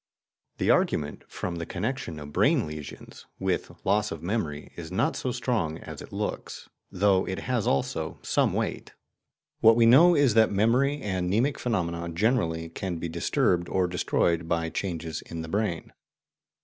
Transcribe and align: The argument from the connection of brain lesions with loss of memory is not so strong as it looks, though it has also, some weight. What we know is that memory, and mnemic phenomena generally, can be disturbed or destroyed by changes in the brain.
The 0.57 0.71
argument 0.71 1.25
from 1.27 1.57
the 1.57 1.65
connection 1.67 2.19
of 2.19 2.33
brain 2.33 2.65
lesions 2.65 3.27
with 3.37 3.69
loss 3.85 4.11
of 4.11 4.23
memory 4.23 4.71
is 4.75 4.91
not 4.91 5.15
so 5.15 5.31
strong 5.31 5.77
as 5.77 6.01
it 6.01 6.11
looks, 6.11 6.67
though 6.91 7.27
it 7.27 7.41
has 7.41 7.67
also, 7.67 8.17
some 8.23 8.51
weight. 8.53 8.93
What 9.59 9.75
we 9.75 9.85
know 9.85 10.15
is 10.15 10.33
that 10.33 10.51
memory, 10.51 10.99
and 11.03 11.29
mnemic 11.29 11.59
phenomena 11.59 12.09
generally, 12.09 12.67
can 12.69 12.97
be 12.97 13.09
disturbed 13.09 13.69
or 13.69 13.85
destroyed 13.85 14.49
by 14.49 14.69
changes 14.71 15.21
in 15.21 15.43
the 15.43 15.47
brain. 15.49 15.93